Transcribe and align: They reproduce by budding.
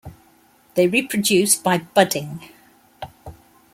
They 0.73 0.87
reproduce 0.87 1.55
by 1.55 1.77
budding. 1.77 2.39